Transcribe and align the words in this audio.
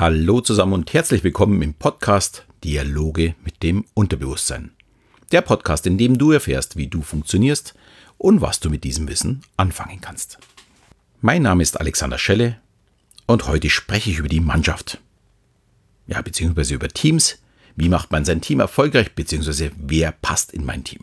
Hallo 0.00 0.40
zusammen 0.40 0.74
und 0.74 0.94
herzlich 0.94 1.24
willkommen 1.24 1.60
im 1.60 1.74
Podcast 1.74 2.44
Dialoge 2.62 3.34
mit 3.44 3.64
dem 3.64 3.84
Unterbewusstsein. 3.94 4.70
Der 5.32 5.40
Podcast, 5.40 5.88
in 5.88 5.98
dem 5.98 6.18
du 6.18 6.30
erfährst, 6.30 6.76
wie 6.76 6.86
du 6.86 7.02
funktionierst 7.02 7.74
und 8.16 8.40
was 8.40 8.60
du 8.60 8.70
mit 8.70 8.84
diesem 8.84 9.08
Wissen 9.08 9.40
anfangen 9.56 10.00
kannst. 10.00 10.38
Mein 11.20 11.42
Name 11.42 11.64
ist 11.64 11.80
Alexander 11.80 12.16
Schelle 12.16 12.60
und 13.26 13.48
heute 13.48 13.70
spreche 13.70 14.10
ich 14.10 14.18
über 14.18 14.28
die 14.28 14.38
Mannschaft. 14.38 15.00
Ja, 16.06 16.22
beziehungsweise 16.22 16.74
über 16.74 16.86
Teams. 16.86 17.40
Wie 17.74 17.88
macht 17.88 18.12
man 18.12 18.24
sein 18.24 18.40
Team 18.40 18.60
erfolgreich, 18.60 19.16
beziehungsweise 19.16 19.72
wer 19.78 20.12
passt 20.12 20.52
in 20.52 20.64
mein 20.64 20.84
Team? 20.84 21.00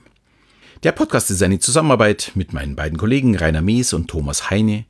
Der 0.84 0.94
Podcast 0.94 1.30
ist 1.32 1.44
eine 1.44 1.60
Zusammenarbeit 1.60 2.32
mit 2.36 2.54
meinen 2.54 2.78
beiden 2.78 2.98
Kollegen 2.98 3.36
Rainer 3.36 3.62
Mees 3.62 3.92
und 3.92 4.10
Thomas 4.10 4.50
Heine 4.50 4.86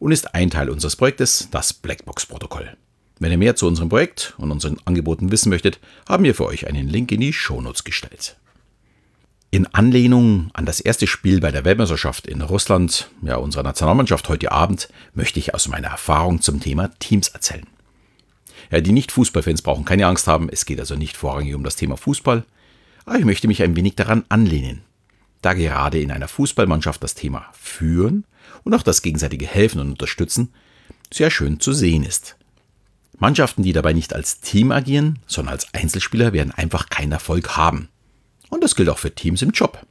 und 0.00 0.10
ist 0.10 0.34
ein 0.34 0.50
Teil 0.50 0.70
unseres 0.70 0.96
Projektes, 0.96 1.46
das 1.52 1.72
Blackbox-Protokoll. 1.72 2.76
Wenn 3.20 3.30
ihr 3.30 3.38
mehr 3.38 3.56
zu 3.56 3.66
unserem 3.66 3.88
Projekt 3.88 4.34
und 4.38 4.50
unseren 4.50 4.78
Angeboten 4.84 5.30
wissen 5.30 5.50
möchtet, 5.50 5.78
haben 6.08 6.24
wir 6.24 6.34
für 6.34 6.46
euch 6.46 6.66
einen 6.66 6.88
Link 6.88 7.12
in 7.12 7.20
die 7.20 7.32
Shownotes 7.32 7.84
gestellt. 7.84 8.36
In 9.50 9.68
Anlehnung 9.68 10.50
an 10.52 10.66
das 10.66 10.80
erste 10.80 11.06
Spiel 11.06 11.38
bei 11.38 11.52
der 11.52 11.64
Weltmeisterschaft 11.64 12.26
in 12.26 12.42
Russland, 12.42 13.10
ja, 13.22 13.36
unserer 13.36 13.62
Nationalmannschaft 13.62 14.28
heute 14.28 14.50
Abend, 14.50 14.88
möchte 15.14 15.38
ich 15.38 15.54
aus 15.54 15.68
meiner 15.68 15.88
Erfahrung 15.88 16.40
zum 16.40 16.58
Thema 16.58 16.88
Teams 16.98 17.28
erzählen. 17.28 17.66
Ja, 18.72 18.80
die 18.80 18.90
Nicht-Fußballfans 18.90 19.62
brauchen 19.62 19.84
keine 19.84 20.08
Angst 20.08 20.26
haben, 20.26 20.48
es 20.48 20.66
geht 20.66 20.80
also 20.80 20.96
nicht 20.96 21.16
vorrangig 21.16 21.54
um 21.54 21.62
das 21.62 21.76
Thema 21.76 21.96
Fußball, 21.96 22.44
aber 23.04 23.18
ich 23.18 23.24
möchte 23.24 23.46
mich 23.46 23.62
ein 23.62 23.76
wenig 23.76 23.94
daran 23.94 24.24
anlehnen, 24.28 24.82
da 25.40 25.52
gerade 25.52 26.00
in 26.00 26.10
einer 26.10 26.26
Fußballmannschaft 26.26 27.00
das 27.00 27.14
Thema 27.14 27.46
Führen 27.52 28.24
und 28.64 28.74
auch 28.74 28.82
das 28.82 29.02
gegenseitige 29.02 29.46
Helfen 29.46 29.80
und 29.80 29.90
Unterstützen 29.90 30.52
sehr 31.12 31.30
schön 31.30 31.60
zu 31.60 31.72
sehen 31.72 32.02
ist. 32.02 32.36
Mannschaften, 33.18 33.62
die 33.62 33.72
dabei 33.72 33.92
nicht 33.92 34.12
als 34.14 34.40
Team 34.40 34.72
agieren, 34.72 35.18
sondern 35.26 35.54
als 35.54 35.72
Einzelspieler, 35.72 36.32
werden 36.32 36.52
einfach 36.52 36.88
keinen 36.88 37.12
Erfolg 37.12 37.56
haben. 37.56 37.88
Und 38.50 38.62
das 38.62 38.74
gilt 38.74 38.88
auch 38.88 38.98
für 38.98 39.14
Teams 39.14 39.42
im 39.42 39.50
Job. 39.50 39.86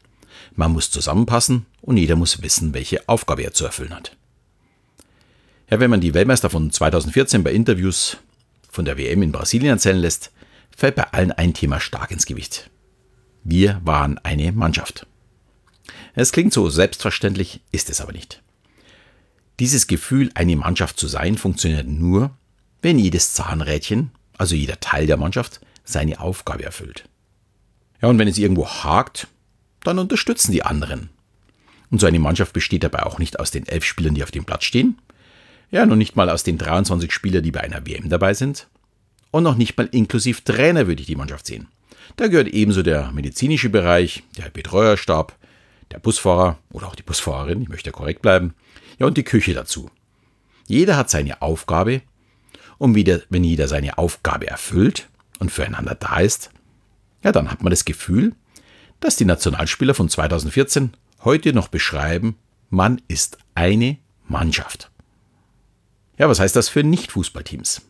Man 0.55 0.71
muss 0.71 0.91
zusammenpassen 0.91 1.65
und 1.81 1.97
jeder 1.97 2.15
muss 2.15 2.41
wissen, 2.41 2.73
welche 2.73 3.07
Aufgabe 3.07 3.43
er 3.43 3.53
zu 3.53 3.65
erfüllen 3.65 3.95
hat. 3.95 4.15
Ja, 5.69 5.79
wenn 5.79 5.89
man 5.89 6.01
die 6.01 6.13
Weltmeister 6.13 6.49
von 6.49 6.69
2014 6.69 7.43
bei 7.43 7.51
Interviews 7.51 8.17
von 8.69 8.85
der 8.85 8.97
WM 8.97 9.23
in 9.23 9.31
Brasilien 9.31 9.71
erzählen 9.71 9.97
lässt, 9.97 10.31
fällt 10.75 10.95
bei 10.95 11.11
allen 11.11 11.31
ein 11.31 11.53
Thema 11.53 11.79
stark 11.79 12.11
ins 12.11 12.25
Gewicht. 12.25 12.69
Wir 13.43 13.81
waren 13.83 14.17
eine 14.19 14.51
Mannschaft. 14.51 15.07
Es 16.15 16.31
klingt 16.31 16.53
so 16.53 16.69
selbstverständlich, 16.69 17.61
ist 17.71 17.89
es 17.89 18.01
aber 18.01 18.11
nicht. 18.11 18.41
Dieses 19.59 19.87
Gefühl, 19.87 20.31
eine 20.35 20.55
Mannschaft 20.55 20.99
zu 20.99 21.07
sein, 21.07 21.37
funktioniert 21.37 21.87
nur, 21.87 22.31
wenn 22.83 22.99
jedes 22.99 23.33
Zahnrädchen, 23.33 24.11
also 24.37 24.55
jeder 24.55 24.79
Teil 24.79 25.07
der 25.07 25.17
Mannschaft, 25.17 25.61
seine 25.83 26.19
Aufgabe 26.19 26.63
erfüllt. 26.63 27.05
Ja, 28.01 28.09
und 28.09 28.19
wenn 28.19 28.27
es 28.27 28.37
irgendwo 28.37 28.67
hakt, 28.67 29.27
dann 29.83 29.99
unterstützen 29.99 30.51
die 30.51 30.63
anderen. 30.63 31.09
Und 31.89 32.01
so 32.01 32.07
eine 32.07 32.19
Mannschaft 32.19 32.53
besteht 32.53 32.83
dabei 32.83 33.03
auch 33.03 33.19
nicht 33.19 33.39
aus 33.39 33.51
den 33.51 33.65
elf 33.67 33.85
Spielern, 33.85 34.15
die 34.15 34.23
auf 34.23 34.31
dem 34.31 34.45
Platz 34.45 34.65
stehen, 34.65 34.99
ja, 35.71 35.85
noch 35.85 35.95
nicht 35.95 36.15
mal 36.15 36.29
aus 36.29 36.43
den 36.43 36.57
23 36.57 37.11
Spielern, 37.11 37.41
die 37.41 37.51
bei 37.51 37.61
einer 37.61 37.87
WM 37.87 38.09
dabei 38.09 38.33
sind, 38.33 38.67
und 39.31 39.43
noch 39.43 39.55
nicht 39.55 39.77
mal 39.77 39.89
inklusiv 39.91 40.41
Trainer 40.41 40.85
würde 40.85 41.01
ich 41.01 41.07
die 41.07 41.15
Mannschaft 41.15 41.47
sehen. 41.47 41.67
Da 42.17 42.27
gehört 42.27 42.49
ebenso 42.49 42.83
der 42.83 43.11
medizinische 43.11 43.69
Bereich, 43.69 44.23
der 44.37 44.49
Betreuerstab, 44.49 45.35
der 45.91 45.99
Busfahrer 45.99 46.59
oder 46.71 46.87
auch 46.87 46.95
die 46.95 47.03
Busfahrerin, 47.03 47.63
ich 47.63 47.69
möchte 47.69 47.91
korrekt 47.91 48.21
bleiben, 48.21 48.53
ja, 48.99 49.07
und 49.07 49.17
die 49.17 49.23
Küche 49.23 49.53
dazu. 49.53 49.89
Jeder 50.67 50.97
hat 50.97 51.09
seine 51.09 51.41
Aufgabe 51.41 52.01
und 52.83 52.95
wieder, 52.95 53.21
wenn 53.29 53.45
jeder 53.45 53.69
seine 53.69 53.97
Aufgabe 53.97 54.47
erfüllt 54.47 55.07
und 55.39 55.51
füreinander 55.51 55.95
da 55.95 56.19
ist, 56.19 56.49
ja, 57.23 57.31
dann 57.31 57.49
hat 57.49 57.63
man 57.63 57.69
das 57.69 57.85
Gefühl, 57.85 58.35
dass 58.99 59.15
die 59.15 59.23
Nationalspieler 59.23 59.93
von 59.93 60.09
2014 60.09 60.91
heute 61.23 61.53
noch 61.53 61.69
beschreiben, 61.69 62.35
man 62.69 63.01
ist 63.07 63.37
eine 63.55 63.99
Mannschaft. 64.27 64.91
Ja, 66.17 66.27
was 66.27 66.41
heißt 66.41 66.57
das 66.57 66.67
für 66.67 66.83
Nicht-Fußballteams? 66.83 67.83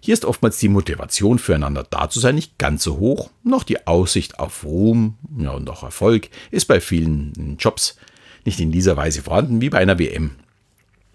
Hier 0.00 0.14
ist 0.14 0.24
oftmals 0.24 0.56
die 0.56 0.68
Motivation 0.68 1.38
füreinander 1.38 1.82
da 1.82 2.08
zu 2.08 2.18
sein 2.18 2.36
nicht 2.36 2.56
ganz 2.56 2.84
so 2.84 2.96
hoch, 2.96 3.30
noch 3.42 3.62
die 3.62 3.86
Aussicht 3.86 4.38
auf 4.38 4.64
Ruhm 4.64 5.18
ja, 5.36 5.50
und 5.50 5.68
auch 5.68 5.82
Erfolg 5.82 6.30
ist 6.50 6.64
bei 6.64 6.80
vielen 6.80 7.56
Jobs 7.58 7.98
nicht 8.46 8.58
in 8.58 8.72
dieser 8.72 8.96
Weise 8.96 9.20
vorhanden 9.20 9.60
wie 9.60 9.68
bei 9.68 9.78
einer 9.78 9.98
WM 9.98 10.36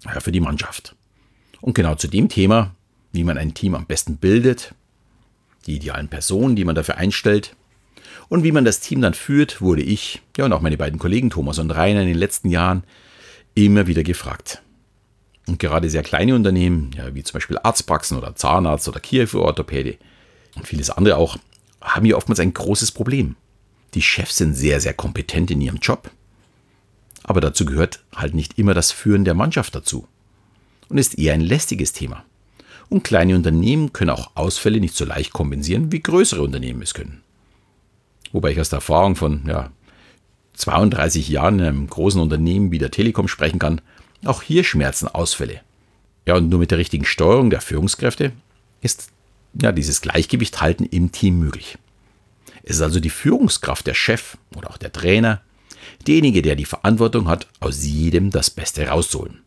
ja, 0.05 0.19
für 0.19 0.31
die 0.31 0.41
Mannschaft. 0.41 0.95
Und 1.59 1.73
genau 1.73 1.95
zu 1.95 2.07
dem 2.07 2.29
Thema, 2.29 2.75
wie 3.13 3.23
man 3.23 3.37
ein 3.37 3.53
Team 3.53 3.75
am 3.75 3.85
besten 3.85 4.17
bildet, 4.17 4.75
die 5.65 5.75
idealen 5.75 6.09
Personen, 6.09 6.57
die 6.57 6.65
man 6.65 6.75
dafür 6.75 6.97
einstellt 6.97 7.55
und 8.27 8.43
wie 8.43 8.51
man 8.51 8.65
das 8.65 8.79
Team 8.81 9.01
dann 9.01 9.13
führt, 9.13 9.61
wurde 9.61 9.83
ich, 9.83 10.21
ja 10.35 10.45
und 10.45 10.53
auch 10.53 10.61
meine 10.61 10.77
beiden 10.77 10.99
Kollegen 10.99 11.29
Thomas 11.29 11.59
und 11.59 11.71
Rainer 11.71 12.01
in 12.01 12.07
den 12.07 12.17
letzten 12.17 12.49
Jahren 12.49 12.83
immer 13.55 13.87
wieder 13.87 14.03
gefragt. 14.03 14.61
Und 15.45 15.59
gerade 15.59 15.89
sehr 15.89 16.03
kleine 16.03 16.35
Unternehmen, 16.35 16.91
ja, 16.97 17.13
wie 17.13 17.23
zum 17.23 17.33
Beispiel 17.33 17.59
Arztpraxen 17.61 18.17
oder 18.17 18.35
Zahnarzt 18.35 18.87
oder 18.87 18.99
Kieferorthopäde 18.99 19.97
und 20.55 20.67
vieles 20.67 20.89
andere 20.89 21.17
auch, 21.17 21.37
haben 21.81 22.05
hier 22.05 22.17
oftmals 22.17 22.39
ein 22.39 22.53
großes 22.53 22.91
Problem. 22.91 23.35
Die 23.93 24.01
Chefs 24.01 24.37
sind 24.37 24.55
sehr, 24.55 24.79
sehr 24.79 24.93
kompetent 24.93 25.51
in 25.51 25.61
ihrem 25.61 25.77
Job, 25.77 26.09
aber 27.23 27.41
dazu 27.41 27.65
gehört 27.65 28.03
halt 28.15 28.33
nicht 28.33 28.57
immer 28.57 28.73
das 28.73 28.91
Führen 28.91 29.25
der 29.25 29.33
Mannschaft 29.33 29.75
dazu 29.75 30.07
und 30.89 30.97
ist 30.97 31.17
eher 31.19 31.33
ein 31.33 31.41
lästiges 31.41 31.93
Thema. 31.93 32.25
Und 32.93 33.03
kleine 33.03 33.35
Unternehmen 33.35 33.91
können 33.91 34.11
auch 34.11 34.35
Ausfälle 34.35 34.79
nicht 34.79 34.95
so 34.95 35.03
leicht 35.03 35.33
kompensieren, 35.33 35.91
wie 35.91 36.03
größere 36.03 36.43
Unternehmen 36.43 36.83
es 36.83 36.93
können. 36.93 37.23
Wobei 38.31 38.51
ich 38.51 38.59
aus 38.59 38.69
der 38.69 38.77
Erfahrung 38.77 39.15
von 39.15 39.41
ja, 39.47 39.71
32 40.53 41.27
Jahren 41.27 41.57
in 41.57 41.65
einem 41.65 41.87
großen 41.87 42.21
Unternehmen 42.21 42.71
wie 42.71 42.77
der 42.77 42.91
Telekom 42.91 43.27
sprechen 43.27 43.57
kann, 43.57 43.81
auch 44.25 44.43
hier 44.43 44.63
schmerzen 44.63 45.07
Ausfälle. 45.07 45.61
Ja, 46.27 46.35
und 46.35 46.49
nur 46.49 46.59
mit 46.59 46.69
der 46.69 46.77
richtigen 46.77 47.03
Steuerung 47.03 47.49
der 47.49 47.61
Führungskräfte 47.61 48.31
ist 48.81 49.09
ja, 49.59 49.71
dieses 49.71 50.01
Gleichgewicht 50.01 50.61
halten 50.61 50.85
im 50.85 51.11
Team 51.11 51.39
möglich. 51.39 51.79
Es 52.61 52.75
ist 52.75 52.83
also 52.83 52.99
die 52.99 53.09
Führungskraft, 53.09 53.87
der 53.87 53.95
Chef 53.95 54.37
oder 54.55 54.69
auch 54.69 54.77
der 54.77 54.93
Trainer, 54.93 55.41
derjenige, 56.05 56.43
der 56.43 56.55
die 56.55 56.65
Verantwortung 56.65 57.27
hat, 57.27 57.47
aus 57.59 57.83
jedem 57.83 58.29
das 58.29 58.51
Beste 58.51 58.87
rauszuholen. 58.87 59.39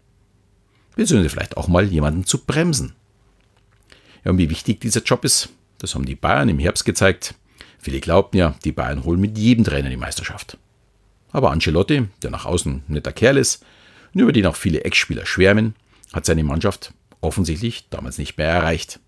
Beziehungsweise 0.96 1.30
vielleicht 1.30 1.56
auch 1.56 1.68
mal 1.68 1.84
jemanden 1.84 2.26
zu 2.26 2.38
bremsen. 2.38 2.96
Ja, 4.26 4.32
und 4.32 4.38
wie 4.38 4.50
wichtig 4.50 4.80
dieser 4.80 5.04
Job 5.04 5.24
ist, 5.24 5.50
das 5.78 5.94
haben 5.94 6.04
die 6.04 6.16
Bayern 6.16 6.48
im 6.48 6.58
Herbst 6.58 6.84
gezeigt. 6.84 7.36
Viele 7.78 8.00
glaubten 8.00 8.38
ja, 8.38 8.56
die 8.64 8.72
Bayern 8.72 9.04
holen 9.04 9.20
mit 9.20 9.38
jedem 9.38 9.62
Trainer 9.62 9.88
die 9.88 9.96
Meisterschaft. 9.96 10.58
Aber 11.30 11.52
Ancelotti, 11.52 12.08
der 12.24 12.30
nach 12.32 12.44
außen 12.44 12.72
ein 12.72 12.92
netter 12.92 13.12
Kerl 13.12 13.36
ist 13.36 13.64
und 14.12 14.20
über 14.20 14.32
den 14.32 14.46
auch 14.46 14.56
viele 14.56 14.82
Ex-Spieler 14.82 15.26
schwärmen, 15.26 15.76
hat 16.12 16.26
seine 16.26 16.42
Mannschaft 16.42 16.92
offensichtlich 17.20 17.88
damals 17.88 18.18
nicht 18.18 18.36
mehr 18.36 18.48
erreicht. 18.48 18.98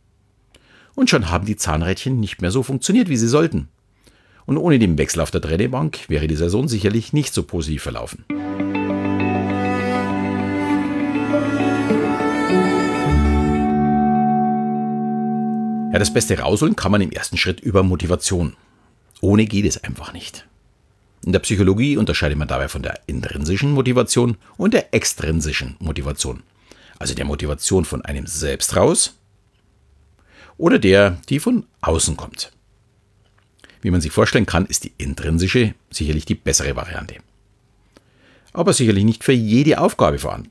Und 0.95 1.11
schon 1.11 1.31
haben 1.31 1.47
die 1.47 1.57
Zahnrädchen 1.57 2.21
nicht 2.21 2.41
mehr 2.41 2.53
so 2.53 2.63
funktioniert, 2.63 3.09
wie 3.09 3.17
sie 3.17 3.27
sollten. 3.27 3.67
Und 4.47 4.57
ohne 4.57 4.79
den 4.79 4.99
Wechsel 4.99 5.21
auf 5.21 5.33
der 5.33 5.41
Trainerbank 5.41 6.09
wäre 6.09 6.29
die 6.29 6.37
Saison 6.37 6.69
sicherlich 6.69 7.13
nicht 7.13 7.35
so 7.35 7.43
positiv 7.43 7.83
verlaufen. 7.83 8.25
Ja, 15.91 15.99
das 15.99 16.13
Beste 16.13 16.39
rausholen 16.39 16.77
kann 16.77 16.93
man 16.93 17.01
im 17.01 17.11
ersten 17.11 17.39
Schritt 17.39 17.61
über 17.61 17.83
Motivation. 17.83 18.55
Ohne 19.23 19.47
geht 19.47 19.65
es 19.65 19.83
einfach 19.83 20.13
nicht. 20.13 20.47
In 21.25 21.33
der 21.33 21.39
Psychologie 21.39 21.97
unterscheidet 21.97 22.37
man 22.37 22.47
dabei 22.47 22.69
von 22.69 22.83
der 22.83 23.01
intrinsischen 23.07 23.73
Motivation 23.73 24.37
und 24.59 24.75
der 24.75 24.93
extrinsischen 24.93 25.77
Motivation. 25.79 26.43
Also 26.99 27.15
der 27.15 27.25
Motivation 27.25 27.87
von 27.87 28.05
einem 28.05 28.27
selbst 28.27 28.77
raus 28.77 29.19
oder 30.59 30.79
der, 30.79 31.23
die 31.31 31.41
von 31.41 31.65
außen 31.81 32.17
kommt. 32.19 32.53
Wie 33.81 33.91
man 33.91 34.03
sich 34.03 34.13
vorstellen 34.13 34.47
kann, 34.47 34.67
ist 34.67 34.85
die 34.85 34.93
intrinsische 34.99 35.75
sicherlich 35.91 36.27
die 36.27 36.35
bessere 36.35 36.77
Variante. 36.77 37.17
Aber 38.53 38.75
sicherlich 38.75 39.05
nicht 39.05 39.25
für 39.25 39.33
jede 39.33 39.81
Aufgabe 39.81 40.19
vorhanden. 40.19 40.51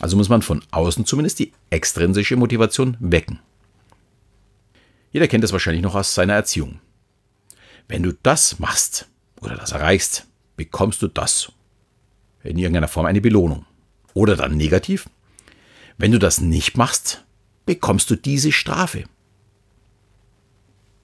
Also 0.00 0.16
muss 0.16 0.28
man 0.30 0.40
von 0.42 0.62
außen 0.70 1.04
zumindest 1.04 1.40
die 1.40 1.52
extrinsische 1.70 2.36
Motivation 2.36 2.96
wecken. 3.00 3.40
Jeder 5.14 5.28
kennt 5.28 5.44
das 5.44 5.52
wahrscheinlich 5.52 5.84
noch 5.84 5.94
aus 5.94 6.12
seiner 6.12 6.32
Erziehung. 6.32 6.80
Wenn 7.86 8.02
du 8.02 8.12
das 8.24 8.58
machst 8.58 9.08
oder 9.40 9.54
das 9.54 9.70
erreichst, 9.70 10.26
bekommst 10.56 11.02
du 11.02 11.06
das. 11.06 11.52
In 12.42 12.58
irgendeiner 12.58 12.88
Form 12.88 13.06
eine 13.06 13.20
Belohnung. 13.20 13.64
Oder 14.12 14.34
dann 14.34 14.56
negativ. 14.56 15.08
Wenn 15.98 16.10
du 16.10 16.18
das 16.18 16.40
nicht 16.40 16.76
machst, 16.76 17.24
bekommst 17.64 18.10
du 18.10 18.16
diese 18.16 18.50
Strafe. 18.50 19.04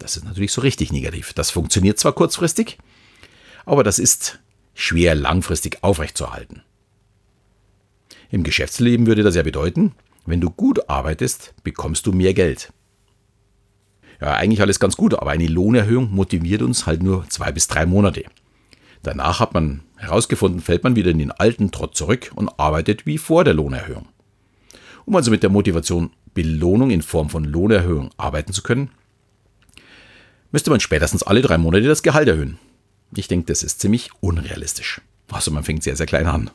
Das 0.01 0.17
ist 0.17 0.25
natürlich 0.25 0.53
so 0.53 0.61
richtig 0.61 0.91
negativ. 0.91 1.33
Das 1.33 1.53
funktioniert 1.53 2.01
zwar 2.01 2.12
kurzfristig, 2.12 2.79
aber 3.65 3.85
das 3.85 4.01
ist 4.01 4.41
schwer 4.75 5.15
langfristig 5.15 5.85
aufrechtzuerhalten. 5.85 6.65
Im 8.33 8.43
Geschäftsleben 8.43 9.07
würde 9.07 9.23
das 9.23 9.37
ja 9.37 9.45
bedeuten, 9.45 9.93
wenn 10.27 10.41
du 10.41 10.51
gut 10.51 10.91
arbeitest, 10.91 11.55
bekommst 11.62 12.09
du 12.09 12.12
mehr 12.12 12.35
Geld. 12.35 12.73
Ja, 14.21 14.35
eigentlich 14.35 14.61
alles 14.61 14.81
ganz 14.81 14.97
gut, 14.97 15.15
aber 15.15 15.31
eine 15.31 15.47
Lohnerhöhung 15.47 16.11
motiviert 16.11 16.63
uns 16.63 16.87
halt 16.87 17.03
nur 17.03 17.27
zwei 17.29 17.53
bis 17.53 17.69
drei 17.69 17.87
Monate. 17.87 18.25
Danach 19.03 19.41
hat 19.41 19.55
man 19.55 19.81
herausgefunden, 19.97 20.61
fällt 20.61 20.85
man 20.85 20.95
wieder 20.95 21.11
in 21.11 21.19
den 21.19 21.31
alten 21.31 21.71
Trott 21.71 21.97
zurück 21.97 22.31
und 22.35 22.51
arbeitet 22.59 23.07
wie 23.07 23.17
vor 23.17 23.45
der 23.45 23.55
Lohnerhöhung. 23.55 24.09
Um 25.07 25.17
also 25.17 25.31
mit 25.31 25.43
der 25.43 25.51
Motivation 25.51 26.11
Belohnung 26.35 26.91
in 26.91 27.03
Form 27.03 27.31
von 27.31 27.45
Lohnerhöhung 27.45 28.11
arbeiten 28.19 28.53
zu 28.53 28.63
können, 28.63 28.91
müsste 30.53 30.71
man 30.71 30.81
spätestens 30.81 31.23
alle 31.23 31.43
drei 31.43 31.59
Monate 31.59 31.87
das 31.87 32.03
Gehalt 32.03 32.29
erhöhen. 32.29 32.59
Ich 33.15 33.27
denke, 33.27 33.47
das 33.47 33.63
ist 33.63 33.81
ziemlich 33.81 34.11
unrealistisch. 34.21 35.01
Also 35.31 35.51
man 35.51 35.65
fängt 35.65 35.83
sehr, 35.83 35.97
sehr 35.97 36.07
klein 36.07 36.27
an. 36.27 36.51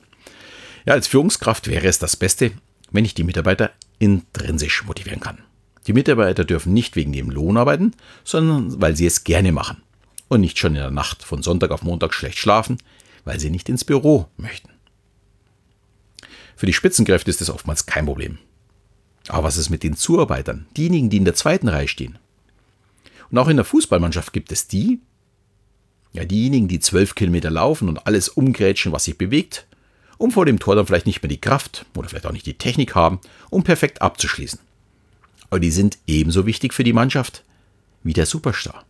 Ja, 0.85 0.93
als 0.93 1.07
Führungskraft 1.07 1.67
wäre 1.67 1.87
es 1.87 1.99
das 1.99 2.15
Beste, 2.15 2.51
wenn 2.91 3.05
ich 3.05 3.15
die 3.15 3.23
Mitarbeiter 3.23 3.71
intrinsisch 3.97 4.85
motivieren 4.85 5.19
kann. 5.19 5.39
Die 5.87 5.93
Mitarbeiter 5.93 6.45
dürfen 6.45 6.73
nicht 6.73 6.95
wegen 6.95 7.13
dem 7.13 7.29
Lohn 7.29 7.57
arbeiten, 7.57 7.93
sondern 8.23 8.81
weil 8.81 8.95
sie 8.95 9.05
es 9.05 9.23
gerne 9.23 9.51
machen. 9.51 9.83
Und 10.27 10.41
nicht 10.41 10.57
schon 10.57 10.73
in 10.73 10.81
der 10.81 10.91
Nacht 10.91 11.23
von 11.23 11.43
Sonntag 11.43 11.71
auf 11.71 11.83
Montag 11.83 12.13
schlecht 12.13 12.39
schlafen, 12.39 12.77
weil 13.23 13.39
sie 13.39 13.51
nicht 13.51 13.69
ins 13.69 13.85
Büro 13.85 14.27
möchten. 14.37 14.69
Für 16.55 16.65
die 16.65 16.73
Spitzenkräfte 16.73 17.29
ist 17.29 17.41
das 17.41 17.49
oftmals 17.49 17.85
kein 17.85 18.05
Problem. 18.05 18.39
Aber 19.27 19.43
was 19.43 19.57
ist 19.57 19.69
mit 19.69 19.83
den 19.83 19.95
Zuarbeitern, 19.95 20.67
diejenigen, 20.77 21.09
die 21.09 21.17
in 21.17 21.25
der 21.25 21.35
zweiten 21.35 21.67
Reihe 21.67 21.87
stehen? 21.87 22.17
Und 23.29 23.37
auch 23.37 23.47
in 23.47 23.57
der 23.57 23.65
Fußballmannschaft 23.65 24.33
gibt 24.33 24.51
es 24.51 24.67
die, 24.67 24.99
ja, 26.13 26.25
diejenigen, 26.25 26.67
die 26.67 26.79
zwölf 26.79 27.13
Kilometer 27.13 27.51
laufen 27.51 27.89
und 27.89 28.07
alles 28.07 28.29
umgrätschen, 28.29 28.91
was 28.91 29.05
sich 29.05 29.17
bewegt, 29.17 29.67
um 30.17 30.31
vor 30.31 30.45
dem 30.45 30.59
Tor 30.59 30.75
dann 30.75 30.85
vielleicht 30.85 31.07
nicht 31.07 31.21
mehr 31.21 31.29
die 31.29 31.41
Kraft 31.41 31.85
oder 31.95 32.07
vielleicht 32.07 32.25
auch 32.25 32.31
nicht 32.31 32.45
die 32.45 32.57
Technik 32.57 32.95
haben, 32.95 33.19
um 33.49 33.63
perfekt 33.63 34.01
abzuschließen 34.01 34.59
aber 35.49 35.59
die 35.59 35.71
sind 35.71 35.97
ebenso 36.07 36.45
wichtig 36.45 36.73
für 36.73 36.83
die 36.83 36.93
Mannschaft 36.93 37.43
wie 38.03 38.13
der 38.13 38.25
Superstar. 38.25 38.85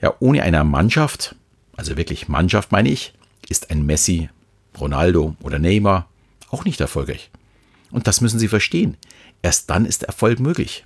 Ja, 0.00 0.14
ohne 0.20 0.42
eine 0.42 0.62
Mannschaft, 0.64 1.34
also 1.76 1.96
wirklich 1.96 2.28
Mannschaft 2.28 2.72
meine 2.72 2.88
ich, 2.88 3.14
ist 3.48 3.70
ein 3.70 3.84
Messi, 3.86 4.30
Ronaldo 4.78 5.36
oder 5.42 5.58
Neymar 5.58 6.08
auch 6.50 6.64
nicht 6.64 6.80
erfolgreich. 6.80 7.30
Und 7.90 8.06
das 8.06 8.20
müssen 8.20 8.38
Sie 8.38 8.48
verstehen. 8.48 8.96
Erst 9.42 9.70
dann 9.70 9.86
ist 9.86 10.02
Erfolg 10.02 10.40
möglich. 10.40 10.84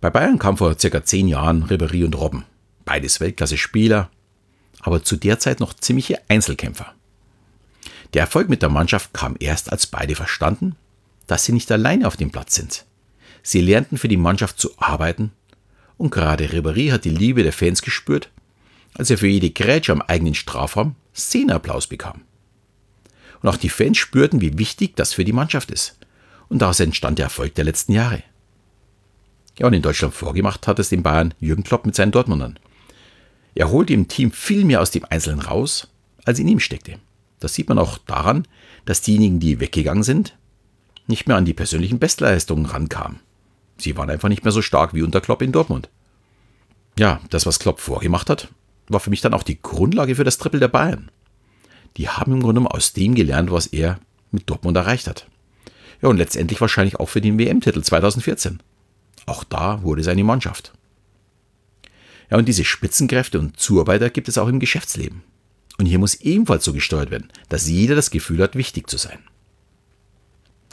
Bei 0.00 0.10
Bayern 0.10 0.38
kam 0.38 0.56
vor 0.58 0.78
circa 0.78 1.04
zehn 1.04 1.28
Jahren 1.28 1.64
Ribéry 1.64 2.04
und 2.04 2.14
Robben. 2.14 2.44
Beides 2.84 3.20
Weltklasse-Spieler, 3.20 4.10
aber 4.80 5.02
zu 5.02 5.16
der 5.16 5.38
Zeit 5.38 5.60
noch 5.60 5.72
ziemliche 5.72 6.20
Einzelkämpfer. 6.28 6.92
Der 8.12 8.22
Erfolg 8.22 8.50
mit 8.50 8.60
der 8.60 8.68
Mannschaft 8.68 9.14
kam 9.14 9.36
erst, 9.40 9.72
als 9.72 9.86
beide 9.86 10.14
verstanden, 10.14 10.76
dass 11.26 11.44
sie 11.44 11.52
nicht 11.52 11.70
alleine 11.72 12.06
auf 12.06 12.16
dem 12.16 12.30
Platz 12.30 12.54
sind. 12.54 12.84
Sie 13.42 13.60
lernten 13.60 13.98
für 13.98 14.08
die 14.08 14.16
Mannschaft 14.16 14.58
zu 14.58 14.70
arbeiten 14.78 15.32
und 15.96 16.10
gerade 16.10 16.46
Ribéry 16.46 16.90
hat 16.90 17.04
die 17.04 17.10
Liebe 17.10 17.42
der 17.42 17.52
Fans 17.52 17.82
gespürt, 17.82 18.30
als 18.94 19.10
er 19.10 19.18
für 19.18 19.26
jede 19.26 19.50
Grätsche 19.50 19.92
am 19.92 20.02
eigenen 20.02 20.34
Strafraum 20.34 20.96
Szenenapplaus 21.14 21.86
bekam. 21.86 22.22
Und 23.42 23.48
auch 23.48 23.56
die 23.56 23.68
Fans 23.68 23.98
spürten, 23.98 24.40
wie 24.40 24.58
wichtig 24.58 24.96
das 24.96 25.12
für 25.12 25.24
die 25.24 25.32
Mannschaft 25.32 25.70
ist. 25.70 25.98
Und 26.48 26.62
daraus 26.62 26.80
entstand 26.80 27.18
der 27.18 27.26
Erfolg 27.26 27.54
der 27.54 27.64
letzten 27.64 27.92
Jahre. 27.92 28.22
Ja, 29.58 29.66
und 29.66 29.74
in 29.74 29.82
Deutschland 29.82 30.14
vorgemacht 30.14 30.66
hat 30.66 30.78
es 30.78 30.88
den 30.88 31.02
Bayern 31.02 31.34
Jürgen 31.40 31.62
Klopp 31.62 31.86
mit 31.86 31.94
seinen 31.94 32.12
Dortmundern. 32.12 32.58
Er 33.54 33.70
holte 33.70 33.92
im 33.92 34.08
Team 34.08 34.32
viel 34.32 34.64
mehr 34.64 34.80
aus 34.80 34.90
dem 34.90 35.04
Einzelnen 35.08 35.40
raus, 35.40 35.88
als 36.24 36.38
in 36.38 36.48
ihm 36.48 36.58
steckte. 36.58 36.98
Das 37.38 37.54
sieht 37.54 37.68
man 37.68 37.78
auch 37.78 37.98
daran, 37.98 38.48
dass 38.84 39.02
diejenigen, 39.02 39.38
die 39.38 39.60
weggegangen 39.60 40.02
sind, 40.02 40.36
nicht 41.06 41.26
mehr 41.26 41.36
an 41.36 41.44
die 41.44 41.54
persönlichen 41.54 41.98
Bestleistungen 41.98 42.66
rankamen. 42.66 43.20
Sie 43.78 43.96
waren 43.96 44.10
einfach 44.10 44.28
nicht 44.28 44.44
mehr 44.44 44.52
so 44.52 44.62
stark 44.62 44.94
wie 44.94 45.02
unter 45.02 45.20
Klopp 45.20 45.42
in 45.42 45.52
Dortmund. 45.52 45.88
Ja, 46.98 47.20
das, 47.30 47.46
was 47.46 47.58
Klopp 47.58 47.80
vorgemacht 47.80 48.30
hat, 48.30 48.48
war 48.88 49.00
für 49.00 49.10
mich 49.10 49.20
dann 49.20 49.34
auch 49.34 49.42
die 49.42 49.60
Grundlage 49.60 50.14
für 50.14 50.24
das 50.24 50.38
Triple 50.38 50.60
der 50.60 50.68
Bayern. 50.68 51.10
Die 51.96 52.08
haben 52.08 52.32
im 52.32 52.42
Grunde 52.42 52.62
aus 52.70 52.92
dem 52.92 53.14
gelernt, 53.14 53.50
was 53.50 53.66
er 53.66 53.98
mit 54.30 54.48
Dortmund 54.48 54.76
erreicht 54.76 55.06
hat. 55.06 55.26
Ja, 56.02 56.08
und 56.08 56.16
letztendlich 56.16 56.60
wahrscheinlich 56.60 56.96
auch 57.00 57.08
für 57.08 57.20
den 57.20 57.38
WM-Titel 57.38 57.82
2014. 57.82 58.60
Auch 59.26 59.44
da 59.44 59.82
wurde 59.82 60.02
seine 60.02 60.24
Mannschaft. 60.24 60.72
Ja, 62.30 62.36
und 62.36 62.46
diese 62.46 62.64
Spitzenkräfte 62.64 63.38
und 63.38 63.58
Zuarbeiter 63.58 64.10
gibt 64.10 64.28
es 64.28 64.38
auch 64.38 64.48
im 64.48 64.60
Geschäftsleben. 64.60 65.22
Und 65.78 65.86
hier 65.86 65.98
muss 65.98 66.16
ebenfalls 66.16 66.64
so 66.64 66.72
gesteuert 66.72 67.10
werden, 67.10 67.30
dass 67.48 67.68
jeder 67.68 67.94
das 67.94 68.10
Gefühl 68.10 68.42
hat, 68.42 68.54
wichtig 68.54 68.88
zu 68.88 68.96
sein. 68.96 69.18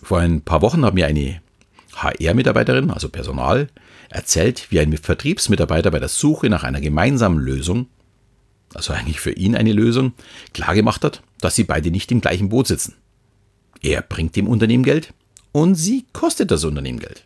Vor 0.01 0.19
ein 0.19 0.41
paar 0.41 0.61
Wochen 0.61 0.85
hat 0.85 0.93
mir 0.93 1.07
eine 1.07 1.41
HR-Mitarbeiterin, 1.95 2.89
also 2.89 3.09
Personal, 3.09 3.67
erzählt, 4.09 4.67
wie 4.69 4.79
ein 4.79 4.97
Vertriebsmitarbeiter 4.97 5.91
bei 5.91 5.99
der 5.99 6.09
Suche 6.09 6.49
nach 6.49 6.63
einer 6.63 6.81
gemeinsamen 6.81 7.39
Lösung, 7.39 7.87
also 8.73 8.93
eigentlich 8.93 9.19
für 9.19 9.31
ihn 9.31 9.55
eine 9.55 9.73
Lösung, 9.73 10.13
klargemacht 10.53 11.03
hat, 11.03 11.21
dass 11.39 11.55
sie 11.55 11.63
beide 11.63 11.91
nicht 11.91 12.11
im 12.11 12.21
gleichen 12.21 12.49
Boot 12.49 12.67
sitzen. 12.67 12.95
Er 13.81 14.01
bringt 14.01 14.35
dem 14.35 14.47
Unternehmen 14.47 14.83
Geld 14.83 15.13
und 15.51 15.75
sie 15.75 16.05
kostet 16.13 16.51
das 16.51 16.63
Unternehmen 16.63 16.99
Geld. 16.99 17.25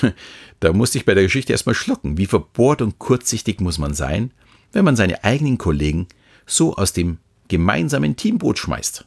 Da 0.60 0.74
musste 0.74 0.98
ich 0.98 1.06
bei 1.06 1.14
der 1.14 1.22
Geschichte 1.22 1.52
erstmal 1.52 1.74
schlucken. 1.74 2.18
Wie 2.18 2.26
verbohrt 2.26 2.82
und 2.82 2.98
kurzsichtig 2.98 3.60
muss 3.60 3.78
man 3.78 3.94
sein, 3.94 4.30
wenn 4.72 4.84
man 4.84 4.94
seine 4.94 5.24
eigenen 5.24 5.56
Kollegen 5.56 6.06
so 6.44 6.76
aus 6.76 6.92
dem 6.92 7.16
gemeinsamen 7.48 8.14
Teamboot 8.14 8.58
schmeißt. 8.58 9.06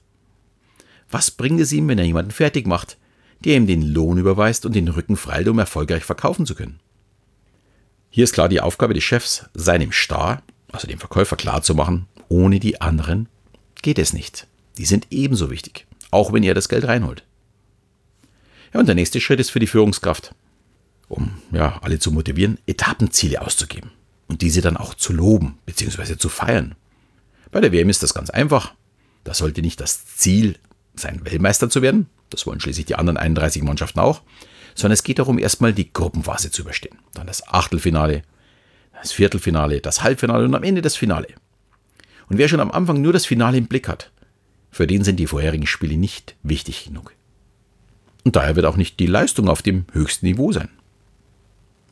Was 1.10 1.32
bringt 1.32 1.60
es 1.60 1.72
ihm, 1.72 1.88
wenn 1.88 2.00
er 2.00 2.06
jemanden 2.06 2.32
fertig 2.32 2.68
macht, 2.68 2.98
der 3.44 3.58
ihm 3.58 3.68
den 3.68 3.82
Lohn 3.82 4.18
überweist 4.18 4.66
und 4.66 4.76
den 4.76 4.88
Rücken 4.88 5.18
frei, 5.18 5.50
um 5.50 5.60
erfolgreich 5.60 6.04
verkaufen 6.04 6.46
zu 6.46 6.56
können? 6.56 6.80
Hier 8.10 8.24
ist 8.24 8.34
klar 8.34 8.50
die 8.50 8.62
Aufgabe 8.62 8.94
des 8.94 9.04
Chefs, 9.04 9.46
seinem 9.54 9.92
Star, 9.92 10.44
also 10.72 10.88
dem 10.88 11.00
Verkäufer, 11.00 11.36
klarzumachen, 11.36 12.08
ohne 12.30 12.60
die 12.60 12.80
anderen 12.82 13.28
geht 13.82 14.00
es 14.00 14.14
nicht. 14.14 14.48
Die 14.78 14.86
sind 14.86 15.08
ebenso 15.12 15.50
wichtig, 15.50 15.86
auch 16.12 16.34
wenn 16.34 16.44
er 16.44 16.54
das 16.54 16.70
Geld 16.70 16.86
reinholt. 16.86 17.24
Ja, 18.74 18.80
und 18.80 18.88
der 18.88 18.96
nächste 18.96 19.22
Schritt 19.22 19.40
ist 19.40 19.52
für 19.52 19.60
die 19.60 19.68
Führungskraft, 19.68 20.34
um 21.08 21.34
ja, 21.52 21.80
alle 21.82 22.00
zu 22.00 22.12
motivieren, 22.12 22.58
Etappenziele 22.66 23.42
auszugeben 23.42 23.92
und 24.28 24.42
diese 24.42 24.62
dann 24.62 24.78
auch 24.78 24.96
zu 24.96 25.14
loben 25.14 25.60
bzw. 25.66 26.18
zu 26.18 26.30
feiern. 26.30 26.76
Bei 27.52 27.62
der 27.62 27.72
WM 27.72 27.90
ist 27.90 28.02
das 28.02 28.16
ganz 28.16 28.31
einfach. 28.31 28.74
Da 29.24 29.33
sollte 29.33 29.62
nicht 29.62 29.80
das 29.80 30.06
Ziel 30.18 30.57
sein, 30.95 31.21
Weltmeister 31.23 31.69
zu 31.69 31.81
werden. 31.81 32.07
Das 32.30 32.45
wollen 32.45 32.59
schließlich 32.59 32.85
die 32.85 32.95
anderen 32.95 33.18
31 33.18 33.64
Mannschaften 33.64 34.00
auch. 34.00 34.21
Sondern 34.76 34.94
es 34.94 35.04
geht 35.04 35.19
darum, 35.19 35.38
erstmal 35.38 35.73
die 35.73 35.92
Gruppenphase 35.92 36.50
zu 36.50 36.64
überstehen. 36.64 36.97
Dann 37.14 37.28
das 37.28 37.47
Achtelfinale, 37.47 38.23
das 39.00 39.12
Viertelfinale, 39.12 39.81
das 39.81 40.04
Halbfinale 40.04 40.45
und 40.45 40.56
am 40.56 40.64
Ende 40.64 40.81
das 40.81 40.95
Finale. 40.95 41.28
Und 42.30 42.38
wer 42.38 42.47
schon 42.47 42.59
am 42.59 42.71
Anfang 42.71 43.02
nur 43.02 43.14
das 43.14 43.26
Finale 43.26 43.57
im 43.57 43.68
Blick 43.68 43.88
hat, 43.88 44.12
für 44.71 44.88
den 44.88 45.04
sind 45.04 45.18
die 45.18 45.28
vorherigen 45.28 45.68
Spiele 45.68 45.97
nicht 45.97 46.35
wichtig 46.42 46.85
genug. 46.85 47.14
Und 48.23 48.35
daher 48.35 48.56
wird 48.56 48.66
auch 48.66 48.78
nicht 48.78 49.00
die 49.00 49.06
Leistung 49.06 49.50
auf 49.50 49.62
dem 49.62 49.85
höchsten 49.92 50.26
Niveau 50.26 50.52
sein. 50.52 50.69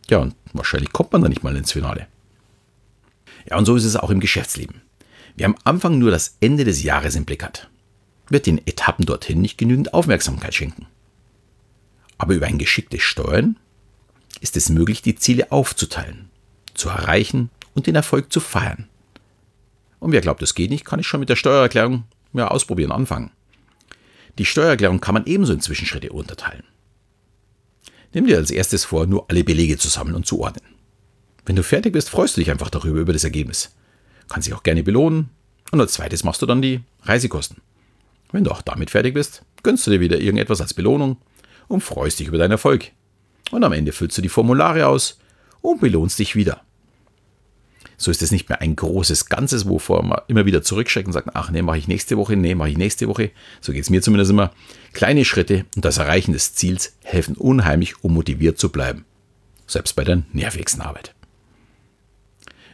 Ja, 0.10 0.18
und 0.18 0.36
wahrscheinlich 0.54 0.92
kommt 0.92 1.12
man 1.12 1.22
dann 1.22 1.30
nicht 1.30 1.44
mal 1.44 1.56
ins 1.56 1.72
Finale. 1.72 2.08
Ja, 3.50 3.58
und 3.58 3.66
so 3.66 3.76
ist 3.76 3.86
es 3.86 3.96
auch 3.96 4.10
im 4.10 4.20
Geschäftsleben. 4.20 4.82
Wer 5.36 5.48
am 5.48 5.56
Anfang 5.64 6.00
nur 6.00 6.12
das 6.12 6.38
Ende 6.42 6.66
des 6.66 6.84
Jahres 6.84 7.16
im 7.16 7.26
Blick 7.26 7.44
hat, 7.44 7.70
wird 8.32 8.46
den 8.46 8.66
Etappen 8.66 9.06
dorthin 9.06 9.42
nicht 9.42 9.58
genügend 9.58 9.94
Aufmerksamkeit 9.94 10.54
schenken. 10.54 10.88
Aber 12.18 12.34
über 12.34 12.48
ein 12.48 12.58
geschicktes 12.58 13.02
Steuern 13.02 13.58
ist 14.40 14.56
es 14.56 14.70
möglich, 14.70 15.02
die 15.02 15.16
Ziele 15.16 15.52
aufzuteilen, 15.52 16.30
zu 16.74 16.90
erreichen 16.90 17.50
und 17.74 17.88
den 17.88 17.96
Erfolg 17.96 18.32
zu 18.32 18.40
feiern. 18.40 18.88
Und 20.00 20.12
wer 20.12 20.22
glaubt, 20.22 20.42
das 20.42 20.56
geht 20.56 20.72
nicht, 20.72 20.86
kann 20.86 21.00
ich 21.00 21.08
schon 21.08 21.20
mit 21.20 21.30
der 21.30 21.36
Steuererklärung 21.36 22.06
ja, 22.34 22.48
ausprobieren, 22.48 22.92
anfangen. 22.92 23.32
Die 24.38 24.46
Steuererklärung 24.46 25.02
kann 25.02 25.14
man 25.14 25.26
ebenso 25.26 25.54
in 25.54 25.62
Zwischenschritte 25.62 26.12
unterteilen. 26.12 26.64
Nimm 28.14 28.28
dir 28.28 28.38
als 28.38 28.52
erstes 28.52 28.86
vor, 28.86 29.06
nur 29.06 29.30
alle 29.30 29.44
Belege 29.44 29.78
zu 29.78 29.88
sammeln 29.88 30.16
und 30.16 30.26
zu 30.26 30.40
ordnen. 30.40 30.76
Wenn 31.46 31.56
du 31.56 31.64
fertig 31.64 31.94
bist, 31.94 32.10
freust 32.10 32.36
du 32.36 32.42
dich 32.42 32.52
einfach 32.52 32.70
darüber, 32.70 33.00
über 33.00 33.14
das 33.14 33.24
Ergebnis. 33.24 33.76
Kannst 34.28 34.48
dich 34.48 34.54
auch 34.54 34.64
gerne 34.64 34.84
belohnen. 34.84 35.30
Und 35.72 35.80
als 35.80 35.94
zweites 35.94 36.24
machst 36.24 36.42
du 36.42 36.46
dann 36.46 36.62
die 36.62 36.82
Reisekosten. 37.04 37.58
Wenn 38.32 38.44
du 38.44 38.52
auch 38.52 38.62
damit 38.62 38.90
fertig 38.90 39.14
bist, 39.14 39.44
gönnst 39.64 39.86
du 39.86 39.92
dir 39.92 40.00
wieder 40.00 40.20
irgendetwas 40.20 40.62
als 40.62 40.74
Belohnung 40.74 41.18
und 41.68 41.82
freust 41.82 42.20
dich 42.20 42.28
über 42.28 42.38
deinen 42.38 42.52
Erfolg. 42.52 42.92
Und 43.52 43.64
am 43.64 43.74
Ende 43.74 43.92
füllst 43.92 44.18
du 44.18 44.22
die 44.22 44.30
Formulare 44.30 44.88
aus 44.88 45.20
und 45.62 45.82
belohnst 45.82 46.18
dich 46.20 46.36
wieder. 46.36 46.62
So 47.98 48.10
ist 48.10 48.24
es 48.24 48.32
nicht 48.32 48.50
mehr 48.50 48.62
ein 48.62 48.76
großes 48.76 49.28
Ganzes, 49.28 49.68
wovor 49.70 50.04
man 50.04 50.22
immer 50.28 50.46
wieder 50.46 50.64
zurückschreckt 50.64 51.06
und 51.06 51.14
sagt, 51.14 51.30
ach 51.34 51.52
nee, 51.52 51.62
mache 51.62 51.78
ich 51.78 51.88
nächste 51.88 52.18
Woche, 52.18 52.36
nee, 52.36 52.56
mache 52.56 52.70
ich 52.70 52.78
nächste 52.78 53.08
Woche. 53.08 53.30
So 53.60 53.74
geht 53.74 53.84
es 53.84 53.92
mir 53.92 54.02
zumindest 54.02 54.32
immer. 54.32 54.52
Kleine 54.94 55.24
Schritte 55.24 55.66
und 55.76 55.86
das 55.86 56.00
Erreichen 56.00 56.34
des 56.34 56.56
Ziels 56.56 56.96
helfen 57.04 57.36
unheimlich, 57.36 58.04
um 58.04 58.14
motiviert 58.14 58.58
zu 58.58 58.70
bleiben. 58.70 59.06
Selbst 59.68 59.96
bei 59.96 60.04
der 60.04 60.24
nervigsten 60.34 60.82
Arbeit. 60.82 61.14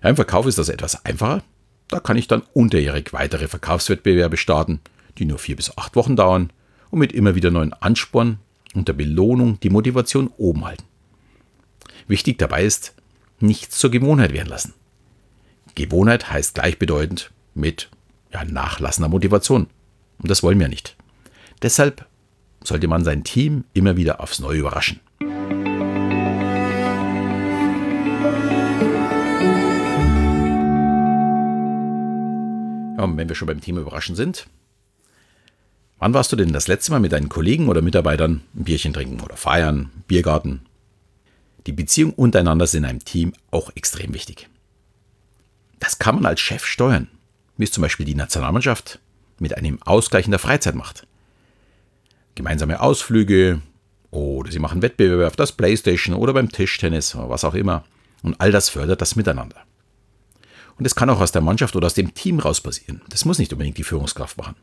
Ja, 0.01 0.09
Im 0.09 0.15
Verkauf 0.15 0.45
ist 0.45 0.59
das 0.59 0.69
etwas 0.69 1.03
einfacher. 1.03 1.43
Da 1.89 1.99
kann 1.99 2.17
ich 2.17 2.27
dann 2.27 2.43
unterjährig 2.53 3.11
weitere 3.11 3.47
Verkaufswettbewerbe 3.47 4.37
starten 4.37 4.79
die 5.17 5.25
nur 5.25 5.39
vier 5.39 5.55
bis 5.55 5.77
acht 5.77 5.95
Wochen 5.95 6.15
dauern 6.15 6.51
und 6.89 6.99
mit 6.99 7.11
immer 7.11 7.35
wieder 7.35 7.51
neuen 7.51 7.73
Ansporn 7.73 8.39
und 8.73 8.87
der 8.87 8.93
Belohnung 8.93 9.59
die 9.59 9.69
Motivation 9.69 10.31
oben 10.37 10.65
halten. 10.65 10.83
Wichtig 12.07 12.37
dabei 12.37 12.63
ist, 12.63 12.93
nichts 13.39 13.77
zur 13.77 13.91
Gewohnheit 13.91 14.33
werden 14.33 14.49
lassen. 14.49 14.73
Gewohnheit 15.75 16.31
heißt 16.31 16.55
gleichbedeutend 16.55 17.31
mit 17.53 17.89
ja, 18.33 18.43
nachlassender 18.43 19.09
Motivation. 19.09 19.67
Und 20.19 20.31
das 20.31 20.41
wollen 20.43 20.59
wir 20.59 20.67
nicht. 20.67 20.95
Deshalb 21.61 22.07
sollte 22.63 22.87
man 22.87 23.03
sein 23.03 23.23
Team 23.23 23.65
immer 23.73 23.97
wieder 23.97 24.19
aufs 24.21 24.39
Neue 24.39 24.59
überraschen. 24.59 24.99
Ja, 32.97 33.03
und 33.03 33.15
wenn 33.17 33.29
wir 33.29 33.35
schon 33.35 33.47
beim 33.47 33.61
Thema 33.61 33.81
Überraschen 33.81 34.15
sind, 34.15 34.47
wann 35.99 36.13
warst 36.13 36.31
du 36.31 36.35
denn 36.35 36.53
das 36.53 36.67
letzte 36.67 36.91
Mal 36.91 36.99
mit 36.99 37.11
deinen 37.11 37.29
Kollegen 37.29 37.69
oder 37.69 37.81
Mitarbeitern 37.81 38.41
ein 38.55 38.63
Bierchen 38.63 38.93
trinken 38.93 39.21
oder 39.21 39.37
feiern, 39.37 39.91
Biergarten? 40.07 40.61
Die 41.65 41.71
Beziehungen 41.73 42.13
untereinander 42.13 42.67
sind 42.67 42.83
in 42.83 42.89
einem 42.89 43.05
Team 43.05 43.33
auch 43.51 43.71
extrem 43.75 44.13
wichtig. 44.13 44.49
Das 45.79 45.99
kann 45.99 46.15
man 46.15 46.25
als 46.25 46.39
Chef 46.39 46.65
steuern, 46.65 47.07
wie 47.57 47.65
es 47.65 47.71
zum 47.71 47.81
Beispiel 47.81 48.05
die 48.05 48.15
Nationalmannschaft 48.15 48.99
mit 49.39 49.55
einem 49.57 49.81
Ausgleich 49.83 50.25
in 50.25 50.31
der 50.31 50.39
Freizeit 50.39 50.75
macht. 50.75 51.05
Gemeinsame 52.35 52.79
Ausflüge 52.79 53.61
oder 54.11 54.51
sie 54.51 54.59
machen 54.59 54.81
Wettbewerbe 54.81 55.27
auf 55.27 55.35
das 55.35 55.51
Playstation 55.51 56.15
oder 56.15 56.33
beim 56.33 56.51
Tischtennis 56.51 57.15
oder 57.15 57.29
was 57.29 57.43
auch 57.43 57.53
immer. 57.53 57.83
Und 58.23 58.39
all 58.39 58.51
das 58.51 58.69
fördert 58.69 59.01
das 59.01 59.15
Miteinander. 59.15 59.57
Und 60.77 60.85
es 60.85 60.95
kann 60.95 61.09
auch 61.09 61.19
aus 61.19 61.31
der 61.31 61.41
Mannschaft 61.41 61.75
oder 61.75 61.87
aus 61.87 61.93
dem 61.93 62.13
Team 62.13 62.39
raus 62.39 62.61
passieren. 62.61 63.01
Das 63.09 63.25
muss 63.25 63.39
nicht 63.39 63.51
unbedingt 63.51 63.77
die 63.77 63.83
Führungskraft 63.83 64.37
machen. 64.37 64.55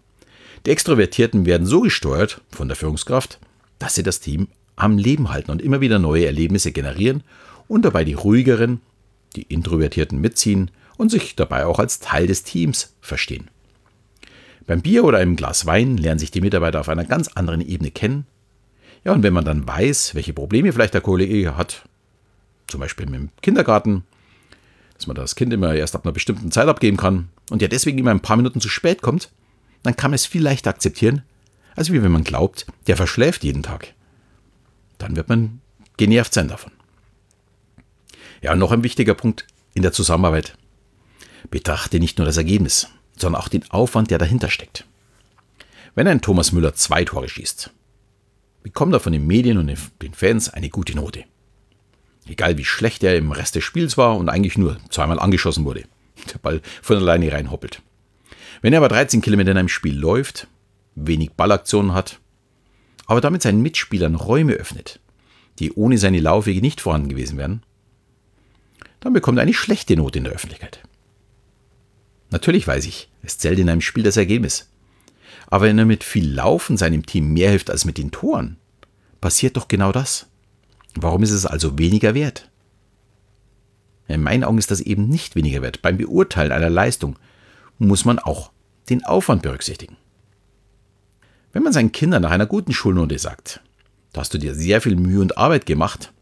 Die 0.66 0.70
Extrovertierten 0.70 1.44
werden 1.44 1.66
so 1.66 1.82
gesteuert 1.82 2.40
von 2.50 2.68
der 2.68 2.76
Führungskraft, 2.76 3.38
dass 3.78 3.94
sie 3.94 4.02
das 4.02 4.20
Team 4.20 4.48
am 4.76 4.96
Leben 4.96 5.30
halten 5.30 5.50
und 5.50 5.60
immer 5.60 5.80
wieder 5.80 5.98
neue 5.98 6.24
Erlebnisse 6.24 6.72
generieren 6.72 7.22
und 7.68 7.84
dabei 7.84 8.04
die 8.04 8.14
ruhigeren, 8.14 8.80
die 9.36 9.42
Introvertierten 9.42 10.20
mitziehen 10.20 10.70
und 10.96 11.10
sich 11.10 11.36
dabei 11.36 11.66
auch 11.66 11.78
als 11.78 12.00
Teil 12.00 12.26
des 12.26 12.44
Teams 12.44 12.94
verstehen. 13.00 13.50
Beim 14.66 14.80
Bier 14.80 15.04
oder 15.04 15.18
einem 15.18 15.36
Glas 15.36 15.66
Wein 15.66 15.98
lernen 15.98 16.18
sich 16.18 16.30
die 16.30 16.40
Mitarbeiter 16.40 16.80
auf 16.80 16.88
einer 16.88 17.04
ganz 17.04 17.28
anderen 17.28 17.60
Ebene 17.60 17.90
kennen. 17.90 18.26
Ja, 19.04 19.12
und 19.12 19.22
wenn 19.22 19.34
man 19.34 19.44
dann 19.44 19.68
weiß, 19.68 20.14
welche 20.14 20.32
Probleme 20.32 20.72
vielleicht 20.72 20.94
der 20.94 21.02
Kollege 21.02 21.58
hat, 21.58 21.84
zum 22.68 22.80
Beispiel 22.80 23.04
mit 23.04 23.16
dem 23.16 23.28
Kindergarten, 23.42 24.04
dass 24.96 25.06
man 25.06 25.16
das 25.16 25.34
Kind 25.34 25.52
immer 25.52 25.74
erst 25.74 25.94
ab 25.94 26.06
einer 26.06 26.12
bestimmten 26.12 26.50
Zeit 26.50 26.68
abgeben 26.68 26.96
kann 26.96 27.28
und 27.50 27.60
ja 27.60 27.68
deswegen 27.68 27.98
immer 27.98 28.12
ein 28.12 28.20
paar 28.20 28.38
Minuten 28.38 28.62
zu 28.62 28.70
spät 28.70 29.02
kommt, 29.02 29.30
dann 29.84 29.96
kann 29.96 30.10
man 30.10 30.16
es 30.16 30.26
viel 30.26 30.42
leichter 30.42 30.70
akzeptieren, 30.70 31.22
als 31.76 31.92
wie 31.92 32.02
wenn 32.02 32.12
man 32.12 32.24
glaubt, 32.24 32.66
der 32.86 32.96
verschläft 32.96 33.44
jeden 33.44 33.62
Tag. 33.62 33.94
Dann 34.98 35.14
wird 35.14 35.28
man 35.28 35.60
genervt 35.96 36.34
sein 36.34 36.48
davon. 36.48 36.72
Ja, 38.42 38.54
noch 38.54 38.72
ein 38.72 38.82
wichtiger 38.82 39.14
Punkt 39.14 39.46
in 39.74 39.82
der 39.82 39.92
Zusammenarbeit. 39.92 40.56
Betrachte 41.50 42.00
nicht 42.00 42.18
nur 42.18 42.26
das 42.26 42.36
Ergebnis, 42.36 42.88
sondern 43.16 43.40
auch 43.40 43.48
den 43.48 43.70
Aufwand, 43.70 44.10
der 44.10 44.18
dahinter 44.18 44.50
steckt. 44.50 44.86
Wenn 45.94 46.08
ein 46.08 46.20
Thomas 46.20 46.52
Müller 46.52 46.74
zwei 46.74 47.04
Tore 47.04 47.28
schießt, 47.28 47.70
bekommt 48.62 48.94
er 48.94 49.00
von 49.00 49.12
den 49.12 49.26
Medien 49.26 49.58
und 49.58 49.66
den 50.02 50.14
Fans 50.14 50.48
eine 50.48 50.70
gute 50.70 50.96
Note. 50.96 51.24
Egal 52.26 52.56
wie 52.56 52.64
schlecht 52.64 53.04
er 53.04 53.16
im 53.16 53.32
Rest 53.32 53.54
des 53.54 53.64
Spiels 53.64 53.98
war 53.98 54.16
und 54.16 54.28
eigentlich 54.28 54.56
nur 54.56 54.78
zweimal 54.88 55.18
angeschossen 55.18 55.64
wurde. 55.64 55.84
Der 56.32 56.38
Ball 56.38 56.62
von 56.80 56.96
alleine 56.96 57.30
reinhoppelt. 57.30 57.82
Wenn 58.64 58.72
er 58.72 58.78
aber 58.78 58.88
13 58.88 59.20
Kilometer 59.20 59.50
in 59.50 59.58
einem 59.58 59.68
Spiel 59.68 59.94
läuft, 59.94 60.48
wenig 60.94 61.32
Ballaktionen 61.32 61.92
hat, 61.92 62.18
aber 63.04 63.20
damit 63.20 63.42
seinen 63.42 63.60
Mitspielern 63.60 64.14
Räume 64.14 64.54
öffnet, 64.54 65.00
die 65.58 65.72
ohne 65.72 65.98
seine 65.98 66.18
Laufwege 66.18 66.62
nicht 66.62 66.80
vorhanden 66.80 67.10
gewesen 67.10 67.36
wären, 67.36 67.62
dann 69.00 69.12
bekommt 69.12 69.36
er 69.36 69.42
eine 69.42 69.52
schlechte 69.52 69.96
Note 69.96 70.16
in 70.16 70.24
der 70.24 70.32
Öffentlichkeit. 70.32 70.80
Natürlich 72.30 72.66
weiß 72.66 72.86
ich, 72.86 73.10
es 73.22 73.36
zählt 73.36 73.58
in 73.58 73.68
einem 73.68 73.82
Spiel 73.82 74.02
das 74.02 74.16
Ergebnis. 74.16 74.70
Aber 75.48 75.66
wenn 75.66 75.78
er 75.78 75.84
mit 75.84 76.02
viel 76.02 76.32
Laufen 76.32 76.78
seinem 76.78 77.04
Team 77.04 77.34
mehr 77.34 77.50
hilft 77.50 77.68
als 77.68 77.84
mit 77.84 77.98
den 77.98 78.12
Toren, 78.12 78.56
passiert 79.20 79.58
doch 79.58 79.68
genau 79.68 79.92
das. 79.92 80.26
Warum 80.94 81.22
ist 81.22 81.32
es 81.32 81.44
also 81.44 81.78
weniger 81.78 82.14
wert? 82.14 82.50
In 84.08 84.22
meinen 84.22 84.42
Augen 84.42 84.56
ist 84.56 84.70
das 84.70 84.80
eben 84.80 85.06
nicht 85.06 85.36
weniger 85.36 85.60
wert. 85.60 85.82
Beim 85.82 85.98
Beurteilen 85.98 86.50
einer 86.50 86.70
Leistung 86.70 87.18
muss 87.78 88.06
man 88.06 88.18
auch 88.18 88.53
den 88.88 89.04
Aufwand 89.04 89.42
berücksichtigen. 89.42 89.96
Wenn 91.52 91.62
man 91.62 91.72
seinen 91.72 91.92
Kindern 91.92 92.22
nach 92.22 92.30
einer 92.30 92.46
guten 92.46 92.72
Schulnote 92.72 93.18
sagt, 93.18 93.60
da 94.12 94.20
hast 94.20 94.34
du 94.34 94.38
dir 94.38 94.54
sehr 94.54 94.80
viel 94.80 94.96
Mühe 94.96 95.20
und 95.20 95.38
Arbeit 95.38 95.66
gemacht, 95.66 96.12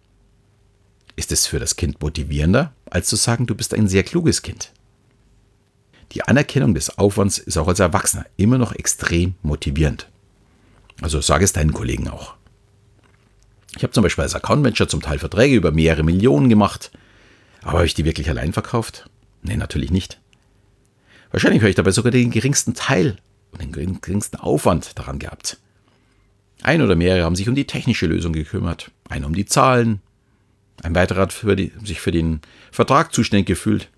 ist 1.17 1.33
es 1.33 1.47
für 1.47 1.59
das 1.59 1.77
Kind 1.77 2.01
motivierender, 2.01 2.73
als 2.91 3.09
zu 3.09 3.17
sagen, 3.17 3.47
du 3.47 3.55
bist 3.55 3.75
ein 3.75 3.89
sehr 3.89 4.03
kluges 4.03 4.43
Kind. 4.43 4.73
Die 6.13 6.23
Anerkennung 6.23 6.75
des 6.75 6.99
Aufwands 6.99 7.39
ist 7.39 7.57
auch 7.57 7.69
als 7.69 7.81
Erwachsener 7.81 8.27
immer 8.37 8.59
noch 8.59 8.73
extrem 8.73 9.35
motivierend. 9.43 10.09
Also 11.01 11.21
sage 11.21 11.45
es 11.45 11.53
deinen 11.53 11.73
Kollegen 11.73 12.09
auch. 12.09 12.35
Ich 13.77 13.83
habe 13.83 13.93
zum 13.93 14.03
Beispiel 14.03 14.23
als 14.23 14.35
Account 14.35 14.63
Manager 14.63 14.87
zum 14.87 15.01
Teil 15.01 15.19
Verträge 15.19 15.57
über 15.57 15.73
mehrere 15.73 16.03
Millionen 16.03 16.49
gemacht. 16.49 16.91
Aber 17.63 17.79
habe 17.79 17.87
ich 17.87 17.95
die 17.95 18.05
wirklich 18.05 18.29
allein 18.29 18.53
verkauft? 18.53 19.09
Nee, 19.43 19.57
natürlich 19.57 19.91
nicht. 19.91 20.21
Wahrscheinlich 21.33 21.63
habe 21.63 21.71
ich 21.71 21.77
dabei 21.77 21.91
sogar 21.91 22.13
den 22.13 22.31
geringsten 22.31 22.75
Teil 22.75 23.17
und 23.51 23.61
den 23.63 24.01
geringsten 24.01 24.37
Aufwand 24.37 24.99
daran 24.99 25.19
gehabt. 25.19 25.59
Ein 26.63 26.83
oder 26.83 26.95
mehrere 26.95 27.25
haben 27.25 27.35
sich 27.35 27.49
um 27.49 27.55
die 27.55 27.67
technische 27.67 28.07
Lösung 28.07 28.33
gekümmert, 28.33 28.93
einer 29.09 29.27
um 29.27 29.35
die 29.35 29.47
Zahlen, 29.47 30.01
ein 30.83 30.95
weiterer 30.95 31.23
hat 31.23 31.33
für 31.33 31.57
die, 31.57 31.73
sich 31.85 32.01
für 32.01 32.13
den 32.13 32.41
Vertrag 32.71 33.13
zuständig 33.13 33.47
gefühlt. 33.47 33.89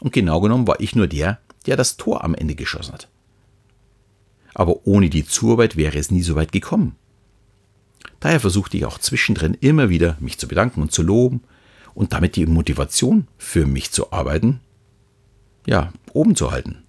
Und 0.00 0.12
genau 0.12 0.40
genommen 0.40 0.66
war 0.66 0.80
ich 0.80 0.94
nur 0.94 1.06
der, 1.06 1.38
der 1.66 1.76
das 1.76 1.96
Tor 1.96 2.24
am 2.24 2.34
Ende 2.34 2.54
geschossen 2.54 2.92
hat. 2.92 3.08
Aber 4.54 4.86
ohne 4.86 5.10
die 5.10 5.26
Zuarbeit 5.26 5.76
wäre 5.76 5.98
es 5.98 6.10
nie 6.10 6.22
so 6.22 6.34
weit 6.36 6.52
gekommen. 6.52 6.96
Daher 8.20 8.40
versuchte 8.40 8.76
ich 8.76 8.84
auch 8.84 8.98
zwischendrin 8.98 9.54
immer 9.54 9.88
wieder, 9.88 10.16
mich 10.20 10.38
zu 10.38 10.46
bedanken 10.48 10.82
und 10.82 10.92
zu 10.92 11.02
loben 11.02 11.42
und 11.94 12.12
damit 12.12 12.36
die 12.36 12.46
Motivation 12.46 13.26
für 13.36 13.66
mich 13.66 13.90
zu 13.90 14.12
arbeiten, 14.12 14.60
ja, 15.66 15.92
oben 16.12 16.36
zu 16.36 16.50
halten. 16.50 16.83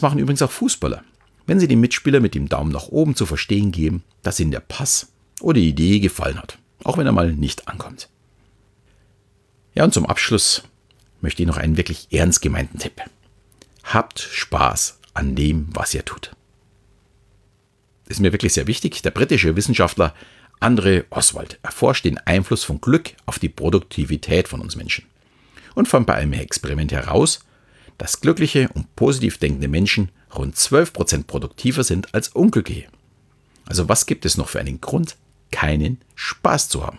Das 0.00 0.02
machen 0.02 0.18
übrigens 0.18 0.40
auch 0.40 0.50
Fußballer, 0.50 1.04
wenn 1.44 1.60
sie 1.60 1.68
dem 1.68 1.82
Mitspieler 1.82 2.20
mit 2.20 2.34
dem 2.34 2.48
Daumen 2.48 2.72
nach 2.72 2.88
oben 2.88 3.14
zu 3.14 3.26
verstehen 3.26 3.70
geben, 3.70 4.02
dass 4.22 4.40
ihnen 4.40 4.50
der 4.50 4.60
Pass 4.60 5.12
oder 5.42 5.60
die 5.60 5.68
Idee 5.68 6.00
gefallen 6.00 6.38
hat, 6.38 6.56
auch 6.84 6.96
wenn 6.96 7.04
er 7.04 7.12
mal 7.12 7.34
nicht 7.34 7.68
ankommt. 7.68 8.08
Ja, 9.74 9.84
und 9.84 9.92
zum 9.92 10.06
Abschluss 10.06 10.62
möchte 11.20 11.42
ich 11.42 11.46
noch 11.46 11.58
einen 11.58 11.76
wirklich 11.76 12.08
ernst 12.12 12.40
gemeinten 12.40 12.78
Tipp. 12.78 13.02
Habt 13.84 14.20
Spaß 14.20 15.00
an 15.12 15.34
dem, 15.34 15.68
was 15.74 15.92
ihr 15.92 16.06
tut. 16.06 16.34
Das 18.06 18.16
ist 18.16 18.20
mir 18.20 18.32
wirklich 18.32 18.54
sehr 18.54 18.68
wichtig. 18.68 19.02
Der 19.02 19.10
britische 19.10 19.54
Wissenschaftler 19.54 20.14
Andre 20.60 21.04
Oswald 21.10 21.58
erforscht 21.62 22.06
den 22.06 22.16
Einfluss 22.16 22.64
von 22.64 22.80
Glück 22.80 23.12
auf 23.26 23.38
die 23.38 23.50
Produktivität 23.50 24.48
von 24.48 24.62
uns 24.62 24.76
Menschen 24.76 25.04
und 25.74 25.88
fand 25.88 26.06
bei 26.06 26.14
einem 26.14 26.32
Experiment 26.32 26.90
heraus, 26.90 27.40
dass 28.00 28.22
glückliche 28.22 28.70
und 28.72 28.96
positiv 28.96 29.36
denkende 29.36 29.68
Menschen 29.68 30.10
rund 30.34 30.56
12% 30.56 31.24
produktiver 31.24 31.84
sind 31.84 32.14
als 32.14 32.28
unglückliche. 32.28 32.86
Also 33.66 33.90
was 33.90 34.06
gibt 34.06 34.24
es 34.24 34.38
noch 34.38 34.48
für 34.48 34.58
einen 34.58 34.80
Grund, 34.80 35.16
keinen 35.50 35.98
Spaß 36.14 36.70
zu 36.70 36.82
haben? 36.84 36.98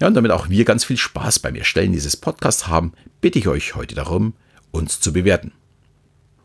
Ja, 0.00 0.08
und 0.08 0.14
damit 0.14 0.32
auch 0.32 0.48
wir 0.48 0.64
ganz 0.64 0.84
viel 0.84 0.96
Spaß 0.96 1.38
beim 1.38 1.54
Erstellen 1.54 1.92
dieses 1.92 2.16
Podcasts 2.16 2.66
haben, 2.66 2.92
bitte 3.20 3.38
ich 3.38 3.46
euch 3.46 3.76
heute 3.76 3.94
darum, 3.94 4.34
uns 4.72 4.98
zu 4.98 5.12
bewerten. 5.12 5.52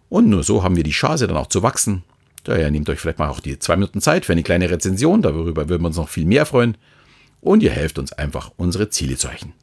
Und 0.08 0.30
nur 0.30 0.44
so 0.44 0.64
haben 0.64 0.76
wir 0.76 0.84
die 0.84 0.92
Chance 0.92 1.26
dann 1.26 1.38
auch 1.38 1.48
zu 1.48 1.64
wachsen. 1.64 2.04
Daher 2.44 2.70
nehmt 2.70 2.88
euch 2.88 3.00
vielleicht 3.00 3.18
mal 3.18 3.30
auch 3.30 3.40
die 3.40 3.58
zwei 3.58 3.78
Minuten 3.78 4.00
Zeit 4.00 4.26
für 4.26 4.34
eine 4.34 4.44
kleine 4.44 4.70
Rezension, 4.70 5.24
darüber 5.24 5.70
würden 5.70 5.82
wir 5.82 5.88
uns 5.88 5.98
noch 5.98 6.10
viel 6.10 6.26
mehr 6.26 6.46
freuen. 6.46 6.78
Und 7.40 7.64
ihr 7.64 7.72
helft 7.72 7.98
uns 7.98 8.14
einfach, 8.14 8.52
unsere 8.58 8.92
Ziele 8.92 9.18
zu 9.18 9.28
erreichen. 9.28 9.54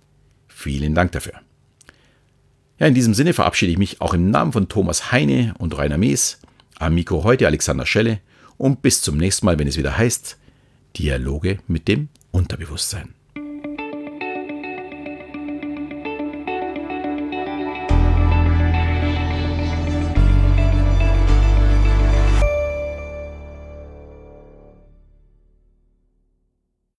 Vielen 0.49 0.97
Dank 0.97 1.13
dafür. 1.13 1.35
Ja, 2.79 2.87
in 2.87 2.95
diesem 2.95 3.13
Sinne 3.13 3.33
verabschiede 3.33 3.73
ich 3.73 3.79
mich 3.79 4.01
auch 4.01 4.15
im 4.15 4.31
Namen 4.31 4.53
von 4.53 4.69
Thomas 4.69 5.11
Heine 5.11 5.53
und 5.59 5.77
Rainer 5.77 5.99
Mees, 5.99 6.39
am 6.79 6.95
Mikro 6.95 7.25
heute 7.25 7.49
Alexander 7.49 7.87
Schelle 7.87 8.21
und 8.57 8.83
bis 8.83 9.03
zum 9.03 9.17
nächsten 9.17 9.47
Mal, 9.47 9.59
wenn 9.59 9.67
es 9.67 9.77
wieder 9.77 9.99
heißt 9.99 10.39
Dialoge 10.97 11.59
mit 11.67 11.89
dem 11.89 12.09
Unterbewusstsein. 12.31 13.18